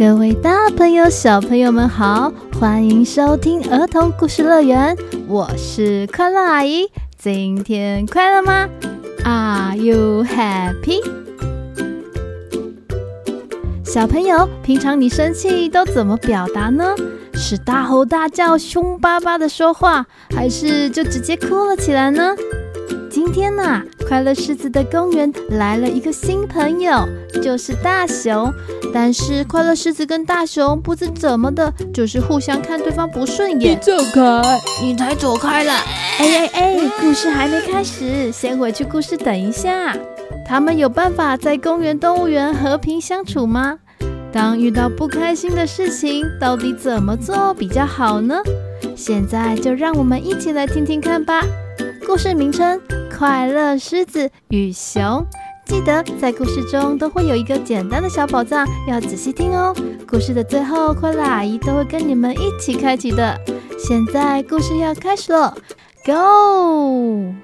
[0.00, 4.96] 各位大朋友、小朋友们好，欢迎收听儿童故事乐园，
[5.28, 6.90] 我是快乐阿姨。
[7.18, 8.66] 今天快乐吗
[9.24, 11.02] ？Are you happy？
[13.84, 16.94] 小朋友，平常你生气都怎么表达呢？
[17.34, 22.34] 是大吼大叫、凶巴巴的说话，还是就直接哭了起来呢？
[23.22, 27.06] 今天呢、啊，快乐狮子的公园来了一个新朋友，
[27.42, 28.50] 就是大熊。
[28.94, 33.72] 但是快乐狮子跟大熊不知怎么的，就是互相看对方不顺眼。
[33.72, 34.58] 你走开！
[34.80, 35.72] 你才走开了！
[36.18, 39.94] 哎哎哎，故事还没开始，先回去故事等一下。
[40.48, 43.78] 他们有办法在公园动物园和平相处吗？
[44.32, 48.36] 当遇到不开心的事情，到底怎么做比较好呢？
[48.96, 51.44] 现在就让我们一起来听听看吧。
[52.06, 52.80] 故事名称。
[53.20, 55.22] 快乐狮子与熊，
[55.66, 59.76] 记得在故事中都会有一个简单的小宝藏，要仔细听哦。
[60.08, 63.38] 故事的最后，快乐阿姨都会跟你们一起开启的。
[63.78, 65.54] 现在故事要开始了
[66.06, 67.34] ，Go！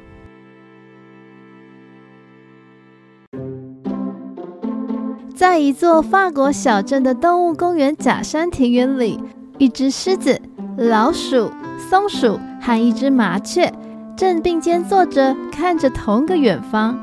[5.35, 9.21] 在一座法国小镇的动物公园假山庭园里，
[9.59, 10.41] 一只狮子、
[10.79, 11.53] 老鼠、
[11.91, 13.71] 松鼠和一只麻雀。
[14.17, 16.99] 正并肩坐着，看着同个远方。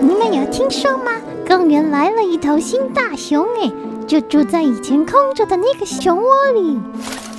[0.00, 1.12] 你们有听说吗？
[1.46, 3.70] 公园来了一头新大熊，哎，
[4.06, 6.24] 就住在以前空着的那个熊窝
[6.54, 6.80] 里。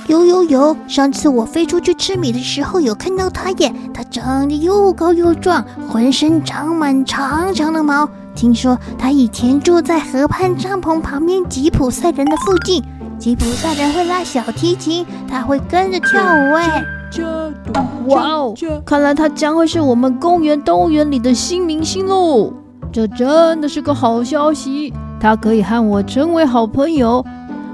[0.06, 3.74] 有有有，上次我飞出去吃米的时候，有看到它耶。
[3.92, 8.08] 它长得又高又壮，浑身长满长长的毛。
[8.36, 12.80] 听说它以前住在河畔帐篷旁边吉普赛人的附近。
[13.18, 16.84] 吉普赛人会拉小提琴，它会跟着跳舞，哎。
[18.06, 18.54] 哇哦！
[18.84, 22.52] 看来他将会是我们公园动物园里的新明星喽！
[22.92, 27.24] 这真的是个好消息，他可以和我成为好朋友。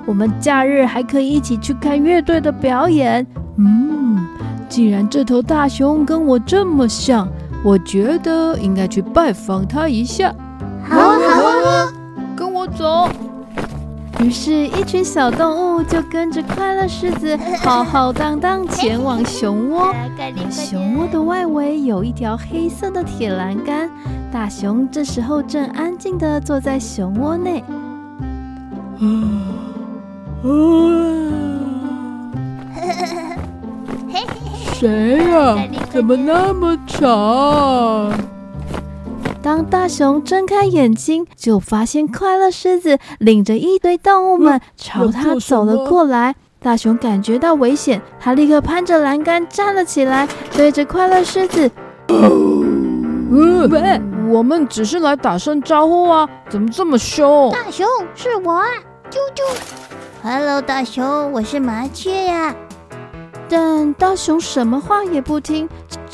[0.07, 3.27] 我们假日还可以一起去看乐队的表演。
[3.59, 4.27] 嗯，
[4.69, 7.29] 既然这头大熊跟我这么像，
[7.63, 10.35] 我觉得应该去拜访他一下。
[10.89, 11.93] 好啊，好啊，
[12.35, 13.09] 跟我走。
[14.23, 19.95] 于是，一群小动物就跟着快乐狮子 浩浩荡荡前往熊窝。
[20.51, 23.91] 熊窝的外围有一条黑色的铁栏杆，
[24.31, 27.65] 大熊这时候正安静地坐在熊窝内。
[29.01, 29.05] 啊
[30.45, 30.49] 啊！
[34.75, 35.57] 谁呀？
[35.91, 38.11] 怎么那么吵？
[39.43, 46.35] 当大熊睁开眼睛，就发现快乐狮子领着一堆动物们朝他走了过来。
[46.63, 51.71] 大熊感觉到危险，他立刻攀着栏杆站了起来，对着快乐狮子
[52.09, 58.67] ：“嗯，喂，我们只是来打声招呼啊，怎么这么凶？”大熊是我啊，
[59.11, 59.59] 啾啾
[60.23, 62.55] ，Hello，大熊，我是麻雀呀。
[63.49, 65.67] 但大熊什么话也不听。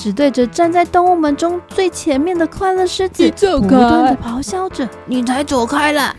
[0.07, 3.29] 只对着站在动物们中最前面的快乐狮子
[3.59, 6.15] 不断的咆哮着：“你才走开了！”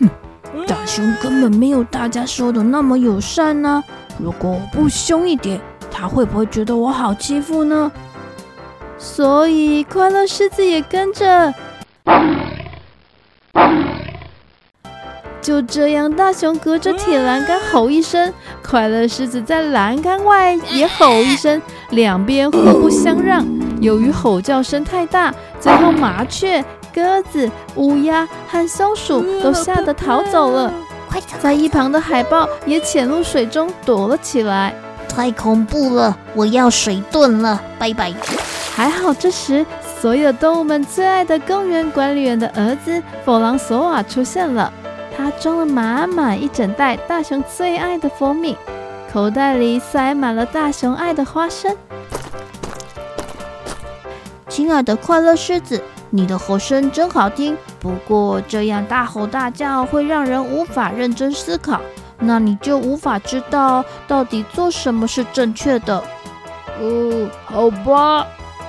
[0.68, 3.84] 大熊根本没有大家说的那么友善呢、啊。
[4.18, 5.58] 如果我不凶一点，
[5.90, 7.90] 他会不会觉得我好欺负呢？
[8.98, 11.54] 所以快乐狮子也跟着。
[15.40, 23.46] 就这样，大熊隔着铁栏杆吼一声，快乐狮子在栏杆外也吼一声，两边互不相让。
[23.80, 26.64] 由于吼叫声太大，最后麻雀、
[26.94, 30.72] 鸽子、乌鸦和松鼠都吓得逃走了。
[31.40, 34.74] 在一旁的海豹也潜入水中躲了起来。
[35.08, 38.12] 太恐怖了，我要水遁了，拜拜。
[38.74, 39.66] 还好这时，
[40.00, 44.72] 所有动物们最爱的公园管理员的儿子弗朗索瓦出现了。
[45.16, 48.56] 他装了满满一整袋大熊最爱的蜂蜜，
[49.12, 51.74] 口袋里塞满了大熊爱的花生。
[54.58, 57.56] 亲爱的快乐狮子，你的吼声真好听。
[57.78, 61.80] 不过这样大吼大叫会让人无法认真思考，
[62.18, 66.02] 那你就无法知道到底做什么是正确的。
[66.80, 68.26] 哦，好吧。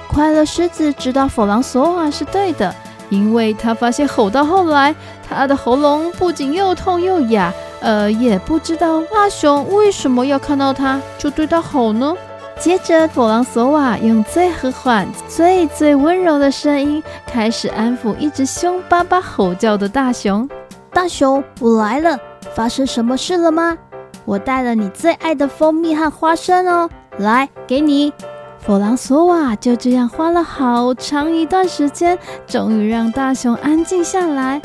[0.08, 2.72] 快乐狮子知道弗朗索瓦是对的，
[3.10, 4.94] 因为他发现吼到后来，
[5.28, 7.52] 他的喉咙不仅又痛又哑，
[7.82, 12.14] 呃，也不知道大熊为什么要看到他就对他吼呢。
[12.60, 20.48] 接着，弗朗索瓦用最和缓、最最温柔的声音开始安抚一直凶巴巴吼叫的大熊。
[20.92, 22.20] 大熊，我来了，
[22.54, 23.78] 发生什么事了吗？
[24.26, 28.12] 我带了你最爱的蜂蜜和花生哦，来，给你。
[28.60, 34.62] 弗朗索瓦就这样花了好长一段时间，终于让大熊安静下来。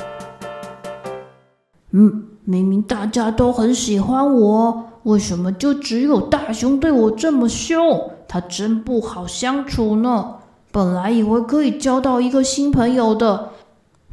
[1.93, 4.85] 嗯，明明大家都很喜欢我。
[5.05, 8.11] 为什么就只有大熊对我这么凶？
[8.27, 10.35] 他真不好相处呢。
[10.73, 13.51] 本来以为可以交到一个新朋友的，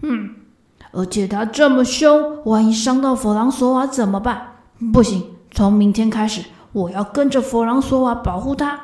[0.04, 0.30] 嗯，
[0.92, 4.42] 而且他这么凶，万一伤到弗朗索瓦怎么办？
[4.94, 8.80] 不行，从明天开始，我要跟着弗朗索瓦保护他。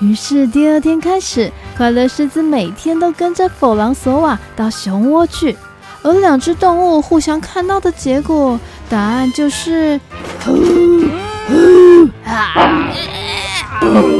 [0.00, 5.56] 于是第二天开始，快乐狮子每天都跟着弗朗索瓦到熊窝去，
[6.02, 8.58] 而两只动物互相看到的结果，
[8.90, 10.00] 答案就是。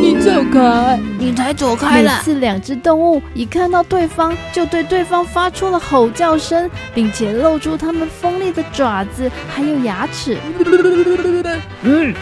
[0.00, 0.99] 你走开！
[1.19, 2.17] 你才走开了。
[2.17, 10.37] 每次两只动物一看到对方，就对对方发出了吼叫声，并且露出它们锋利的爪子，还有牙齿。
[11.82, 12.14] 嗯，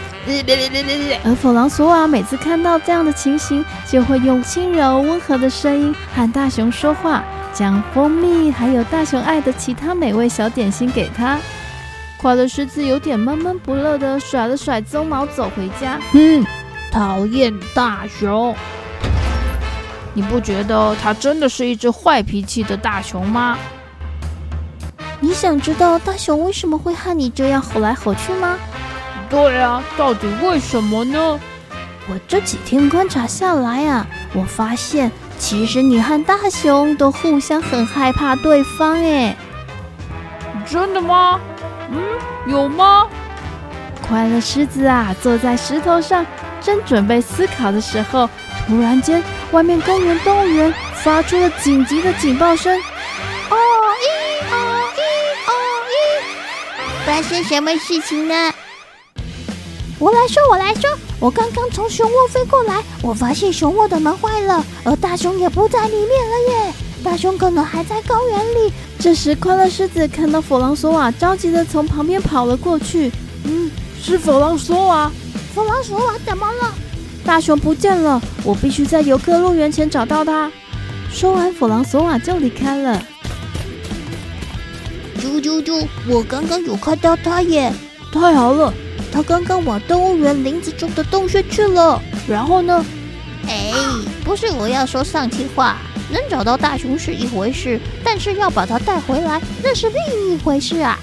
[1.25, 7.23] 而弗朗索瓦每次看到这样的情形，就会用轻柔温和的声音和大熊说话，
[7.53, 11.37] 将蜂蜜还有大熊爱的其他美味小点心给他。
[12.21, 15.99] 快乐狮子有点闷闷不乐的甩了甩鬃毛，走回家。
[16.13, 16.45] 嗯，
[16.91, 18.55] 讨厌大熊！
[20.13, 23.57] 你不觉得它真的是一只坏脾气的大熊吗？
[25.19, 28.55] 你想知道大熊为什么会和你这样吼来吼去吗？
[29.27, 31.39] 对啊，到底为什么呢？
[32.07, 38.93] 我这几天观察下来啊，我发现其实你和大熊都互相很害怕对方。
[38.97, 39.35] 诶，
[40.69, 41.39] 真的吗？
[41.91, 42.01] 嗯，
[42.47, 43.07] 有吗？
[44.07, 46.25] 快乐狮子啊，坐在石头上，
[46.59, 48.29] 正准备思考的时候，
[48.67, 50.73] 突然间，外面公园动物园
[51.03, 52.77] 发出了紧急的警报声。
[52.77, 55.01] 哦咦哦咦
[55.47, 55.53] 哦
[55.91, 58.53] 咦，发生什么事情呢？
[59.99, 60.89] 我来说，我来说，
[61.19, 66.73] 我刚刚从熊窝飞过来，我发现熊窝的门坏了，而大熊也不在里面了耶。
[67.03, 68.73] 大熊可能还在高原里。
[69.01, 73.11] 这时，快乐狮子看到弗朗索瓦，着急的从旁边跑了过去。
[73.45, 75.11] 嗯，是弗朗索瓦。
[75.55, 76.71] 弗朗索瓦怎么了？
[77.25, 80.51] 大熊不见了，我必须在游客乐园前找到他。
[81.11, 83.01] 说完，弗朗索瓦就离开了。
[85.19, 85.83] 啾啾啾！
[86.07, 87.73] 我刚刚有看到他耶！
[88.13, 88.71] 太好了，
[89.11, 91.99] 他刚刚往动物园林子中的洞穴去了。
[92.27, 92.85] 然后呢？
[93.47, 93.73] 哎，
[94.23, 95.77] 不是我要说丧气话。
[96.11, 100.97] 能找到大熊是一回事，但是要把它带回来，那是另一回事啊！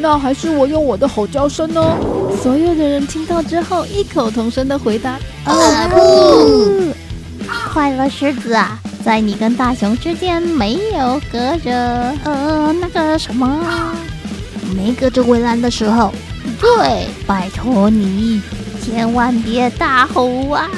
[0.00, 1.96] 那还是我用我的吼叫声呢？
[2.42, 6.92] 所有的人听到之后，异口同声的回答：“啊不！”
[7.72, 13.64] 快乐狮子啊，在你跟大熊之间没有隔着呃那个什么，
[14.76, 16.12] 没隔着围栏的时候，
[16.60, 18.40] 对，拜托你
[18.84, 20.68] 千万别大吼啊！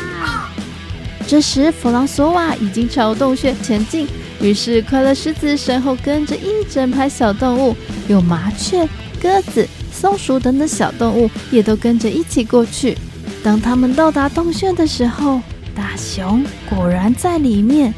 [1.27, 4.07] 这时，弗朗索瓦已经朝洞穴前进，
[4.41, 7.77] 于是快乐狮子身后跟着一整排小动物，
[8.09, 8.89] 有麻雀、
[9.23, 12.99] 鸽子、松鼠等等小动物也都跟着一起过去。
[13.45, 15.41] 当他们到达洞穴的时候，
[15.75, 17.95] 大熊果然在里面。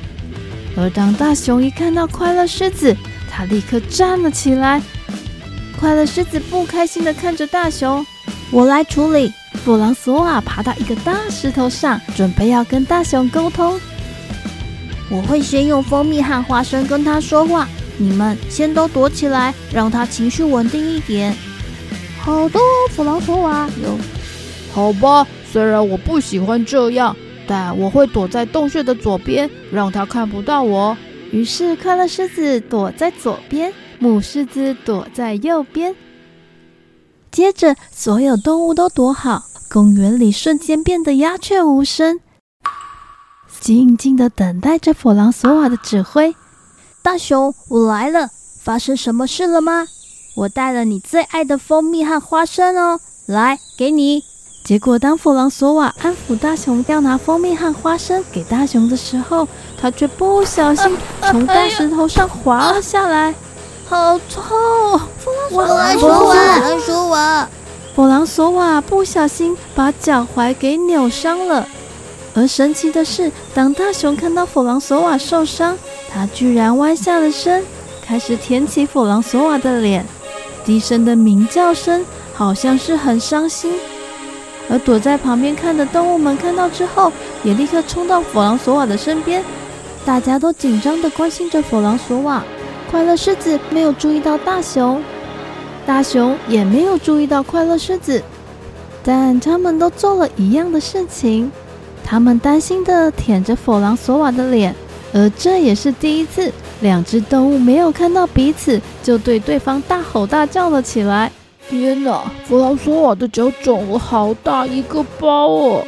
[0.77, 2.95] 而当大熊一看到快乐狮子，
[3.31, 4.83] 他立刻站了起来。
[5.81, 8.05] 快乐狮子不开心地看着大熊
[8.53, 9.33] ：“我来处理。”
[9.65, 13.79] 弗朗索瓦爬到一个大石头上，准备要跟大熊沟通。
[15.09, 21.33] 我会先用蜂蜜和花生跟他说话，你们先都躲起来，让他情绪稳定一点。
[22.21, 22.59] 好的，
[22.91, 23.71] 弗朗索瓦。
[23.85, 23.97] 有，
[24.73, 25.25] 好吧。
[25.53, 27.15] 虽然我不喜欢这样，
[27.47, 30.97] 但我会躲在洞穴的左边，让他看不到我。
[31.31, 35.95] 于是，快乐狮子躲在左边，母狮子躲在右边。
[37.31, 42.21] 接着，所有动物都躲好，公园里瞬间变得鸦雀无声，
[43.59, 46.37] 静静的等待着弗朗索瓦的指挥。
[47.03, 48.29] 大熊，我来了，
[48.63, 49.87] 发生什么事了吗？
[50.35, 54.23] 我带了你最爱的蜂蜜和花生哦，来，给你。
[54.63, 59.49] 结果，当弗朗索瓦安抚大熊要拿蜂蜜和花生给大熊的时候，
[59.81, 60.99] 他却不小心
[61.31, 63.35] 从大石头上滑了下来。
[63.89, 65.01] 好痛！
[65.51, 67.49] 我来说我来说我。
[67.95, 71.69] 弗朗索瓦不小心把脚踝给扭伤了。
[72.35, 75.77] 而神奇的是，当大熊看到弗朗索瓦受伤，
[76.11, 77.63] 他居然弯下了身，
[78.03, 80.07] 开始舔起弗朗索瓦的脸，
[80.65, 83.75] 低声的鸣叫声好像是很伤心。
[84.71, 87.13] 而躲在旁边看的动物们看到之后，
[87.45, 89.45] 也立刻冲到弗朗索瓦的身边，
[90.07, 92.43] 大家都紧张地关心着弗朗索瓦。
[92.91, 95.03] 快乐狮子没有注意到大熊，
[95.85, 98.23] 大熊也没有注意到快乐狮子，
[99.03, 101.51] 但他们都做了一样的事情。
[102.05, 104.75] 他们担心地舔着弗朗索瓦的脸，
[105.13, 111.31] 而这也是第一次，两只动物没有看到彼此就对对方大吼大叫了起来。
[111.69, 115.85] 天哪，弗朗索瓦的脚肿了好大一个包哦！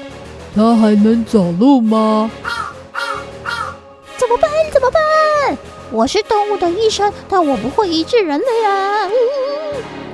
[0.55, 2.31] 他还能走路吗？
[4.17, 4.51] 怎么办？
[4.73, 5.59] 怎么办？
[5.91, 9.09] 我是动物的医生，但我不会医治人类啊！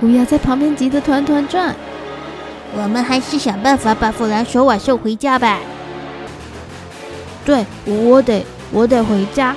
[0.03, 1.75] 乌鸦在旁边急得团团转。
[2.77, 5.59] 我们还是想办法把弗兰索瓦送回家吧。
[7.45, 9.57] 对，我得，我得回家。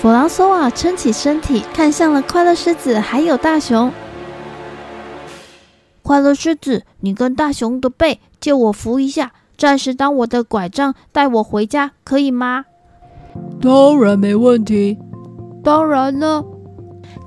[0.00, 3.92] 弗朗索瓦撑起身体，看向了快乐狮子还有大熊。
[6.02, 12.64] 快乐狮子，你跟大熊的背借我扶一下，暂时当我的拐杖，带我回家，可以吗？
[13.60, 14.98] 当然没问题。
[15.64, 16.44] 当然了，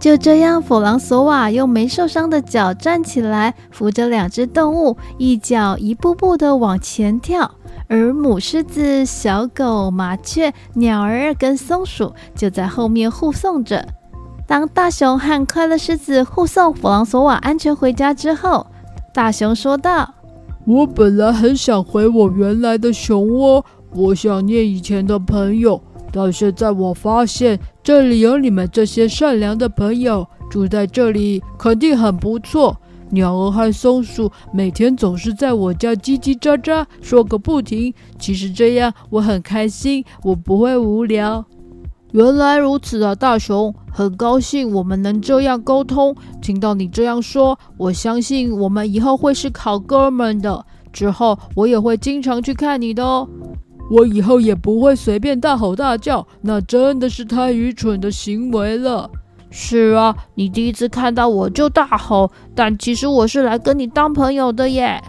[0.06, 7.50] 就这样，弗朗索瓦用没受伤的脚站起来，扶着两只动物，一脚一步步地往前跳。
[7.88, 13.84] 而母狮子、小狗、麻雀、鸟儿跟松鼠就在后面护送着。
[14.46, 18.68] 当大熊和快乐狮子护送弗朗索瓦安全回家之后，
[19.12, 20.14] 大熊说道
[20.68, 25.82] ：“我本来很想回我原来的熊窝，我想念以前的朋友。”
[26.16, 32.78] 到现在，我发现这里有你们这些善良的朋友，住在这里肯定很不错。
[33.10, 41.44] 鸟儿和松鼠每天总是在我家叽叽喳喳说个不停，其实这样我很开心，我不会无聊。
[42.14, 46.16] 原来如此啊，大熊，很高兴我们能这样沟通。
[46.42, 50.66] 听到你这样说，我相信我们以后会是好哥们的。
[50.94, 53.28] 之后我也会经常去看你的哦。
[53.90, 59.10] 我以后也不会随便大吼大叫，那真的是太愚蠢的行为了。
[59.52, 65.02] 是啊，你第一次看到我就大吼，但其实我是来跟你当朋友的耶。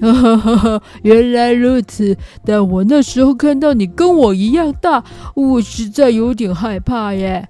[0.00, 2.14] 哈哈哈哈，原来如此，
[2.44, 5.02] 但我那时候看到你跟我一样大，
[5.34, 7.48] 我实在有点害怕耶。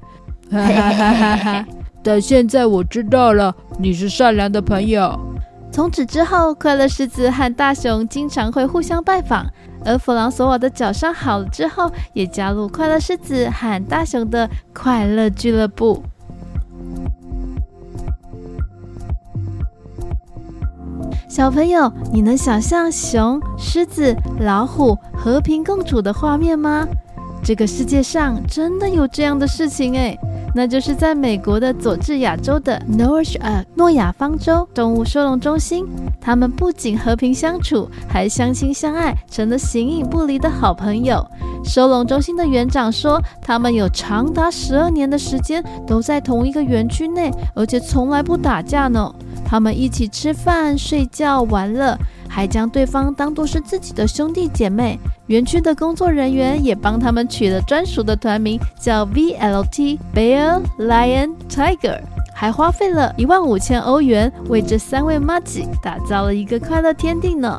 [0.49, 1.67] 哈哈哈哈哈！
[2.05, 5.19] 但现在我知道了，你是善良的朋友。
[5.77, 9.45] 从此之后，快乐狮子和大熊经常会互相拜访。
[9.85, 16.03] 而弗朗索瓦的脚伤好了之后，也加入快乐狮子和大熊的快乐俱乐部。
[21.29, 26.89] 小朋友，你能想象熊、狮子、老虎和平共处的画面吗？
[27.45, 30.19] 这个世界上真的有这样的事情诶。
[30.57, 35.87] 那就是在美国的佐治亚州的 North 呃诺亚方舟动物收容中心，
[36.19, 41.23] 他们不仅和平相处，还相亲相爱，成了形影不离的好朋友。
[41.63, 49.15] 收容中心的园长说，他们有长达十二年的时间都在同一个园区内，而且从来不打架呢。
[49.45, 51.95] 他们一起吃饭、睡觉、玩乐。
[52.37, 54.99] 还将对方当作是自己的兄弟姐妹。
[55.29, 61.99] 园区的工作人员也帮他们取了专属的团名，叫 VLT（Bear, Lion, Tiger），
[62.35, 67.59] 还花费了一万五千欧元为这三位麻吉打造了一个快乐天地呢。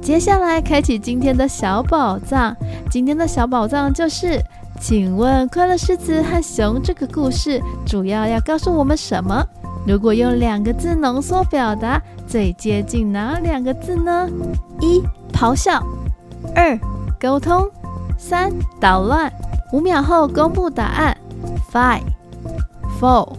[0.00, 2.56] 接下来开启今天的小宝藏，
[2.88, 4.40] 今天的小宝藏就是，
[4.80, 9.44] 请问快乐狮子和熊这个故事主要要告诉我们什么？
[9.86, 14.28] 如果用两个字浓缩表达，最接近哪两个字呢？
[14.80, 15.82] 一、咆哮；
[16.54, 16.78] 二、
[17.20, 17.68] 沟通；
[18.16, 19.32] 三、捣乱。
[19.72, 21.16] 五秒后公布答案
[21.72, 22.02] ：Five,
[23.00, 23.32] four,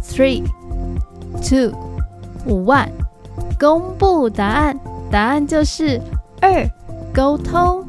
[0.00, 0.44] three,
[1.42, 1.76] two,
[2.46, 2.90] one。
[3.58, 4.78] 公布答案，
[5.10, 6.00] 答案就是
[6.40, 6.70] 二、
[7.12, 7.84] 沟通。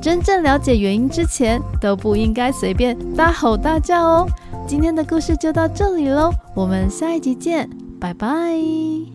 [0.00, 4.26] 真正了解原因之前，都不应该随便大吼大叫哦。
[4.66, 7.68] 今天的故事就到这里喽，我们下一集见，
[8.00, 9.07] 拜拜。